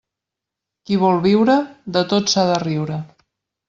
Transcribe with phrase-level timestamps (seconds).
[0.89, 1.59] Qui vol viure,
[1.99, 3.03] de tot s'ha de riure.